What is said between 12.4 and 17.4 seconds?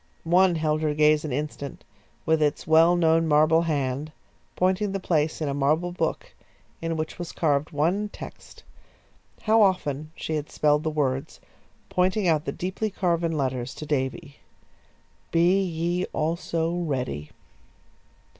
the deeply carven letters to Davy: "_Be ye also ready.